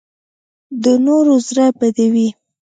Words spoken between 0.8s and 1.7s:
د نورو زړه